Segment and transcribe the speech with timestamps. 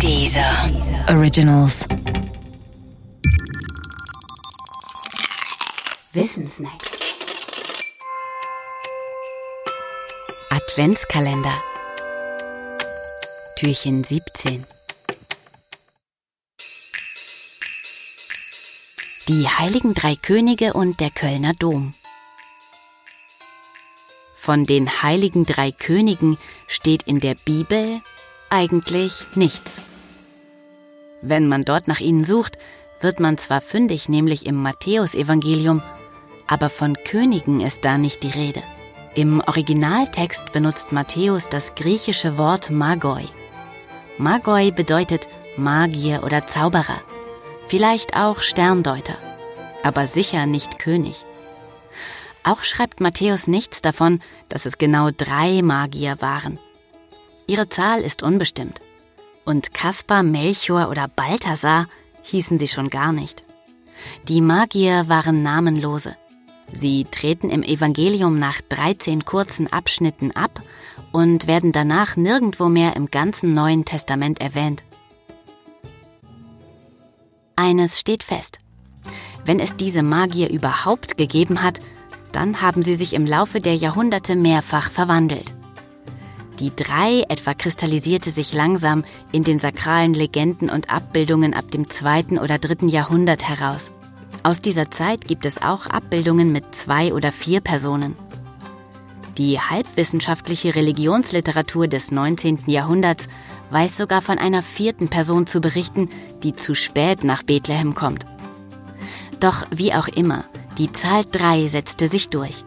[0.00, 0.70] Dieser
[1.08, 1.86] Originals.
[6.12, 6.90] Wissensnacks.
[10.50, 11.62] Adventskalender.
[13.56, 14.66] Türchen 17.
[19.28, 21.94] Die heiligen drei Könige und der Kölner Dom.
[24.34, 26.36] Von den heiligen drei Königen
[26.68, 28.02] steht in der Bibel
[28.50, 29.82] eigentlich nichts.
[31.22, 32.58] Wenn man dort nach ihnen sucht,
[33.00, 35.82] wird man zwar fündig, nämlich im Matthäusevangelium,
[36.46, 38.62] aber von Königen ist da nicht die Rede.
[39.14, 43.24] Im Originaltext benutzt Matthäus das griechische Wort Magoi.
[44.18, 47.00] Magoi bedeutet Magier oder Zauberer,
[47.68, 49.16] vielleicht auch Sterndeuter,
[49.82, 51.24] aber sicher nicht König.
[52.42, 56.58] Auch schreibt Matthäus nichts davon, dass es genau drei Magier waren.
[57.46, 58.80] Ihre Zahl ist unbestimmt.
[59.44, 61.86] Und Kaspar, Melchior oder Balthasar
[62.22, 63.44] hießen sie schon gar nicht.
[64.28, 66.16] Die Magier waren namenlose.
[66.72, 70.62] Sie treten im Evangelium nach 13 kurzen Abschnitten ab
[71.12, 74.82] und werden danach nirgendwo mehr im ganzen Neuen Testament erwähnt.
[77.56, 78.58] Eines steht fest.
[79.44, 81.80] Wenn es diese Magier überhaupt gegeben hat,
[82.32, 85.54] dann haben sie sich im Laufe der Jahrhunderte mehrfach verwandelt.
[86.60, 92.38] Die drei etwa kristallisierte sich langsam in den sakralen Legenden und Abbildungen ab dem zweiten
[92.38, 93.90] oder dritten Jahrhundert heraus.
[94.44, 98.14] Aus dieser Zeit gibt es auch Abbildungen mit zwei oder vier Personen.
[99.38, 102.64] Die halbwissenschaftliche Religionsliteratur des 19.
[102.66, 103.26] Jahrhunderts
[103.70, 106.08] weiß sogar von einer vierten Person zu berichten,
[106.44, 108.26] die zu spät nach Bethlehem kommt.
[109.40, 110.44] Doch wie auch immer,
[110.78, 112.64] die Zahl drei setzte sich durch.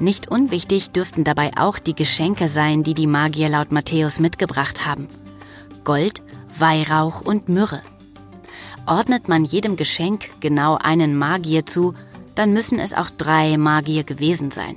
[0.00, 5.08] Nicht unwichtig dürften dabei auch die Geschenke sein, die die Magier laut Matthäus mitgebracht haben.
[5.84, 6.22] Gold,
[6.58, 7.82] Weihrauch und Myrrhe.
[8.86, 11.94] Ordnet man jedem Geschenk genau einen Magier zu,
[12.34, 14.76] dann müssen es auch drei Magier gewesen sein.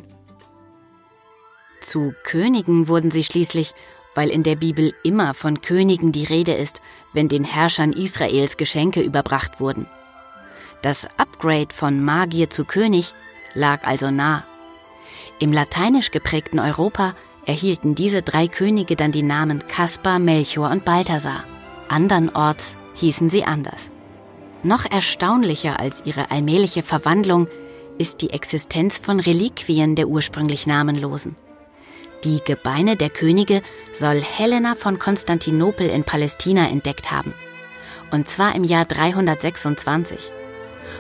[1.82, 3.74] Zu Königen wurden sie schließlich,
[4.16, 6.82] weil in der Bibel immer von Königen die Rede ist,
[7.14, 9.88] wenn den Herrschern Israels Geschenke überbracht wurden.
[10.82, 13.14] Das Upgrade von Magier zu König
[13.54, 14.46] lag also nah.
[15.40, 17.16] Im lateinisch geprägten Europa
[17.46, 21.44] erhielten diese drei Könige dann die Namen Kaspar, Melchior und Balthasar.
[21.90, 23.92] Andernorts hießen sie anders.
[24.64, 27.48] Noch erstaunlicher als ihre allmähliche Verwandlung
[27.98, 31.36] ist die Existenz von Reliquien der ursprünglich Namenlosen.
[32.24, 33.62] Die Gebeine der Könige
[33.94, 37.34] soll Helena von Konstantinopel in Palästina entdeckt haben.
[38.12, 40.32] Und zwar im Jahr 326.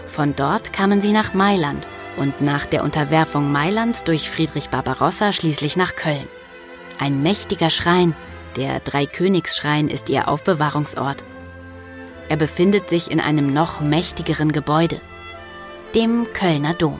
[0.05, 1.87] Von dort kamen sie nach Mailand
[2.17, 6.27] und nach der Unterwerfung Mailands durch Friedrich Barbarossa schließlich nach Köln.
[6.99, 8.15] Ein mächtiger Schrein,
[8.55, 11.23] der Dreikönigsschrein, ist ihr Aufbewahrungsort.
[12.29, 15.01] Er befindet sich in einem noch mächtigeren Gebäude,
[15.93, 16.99] dem Kölner Dom.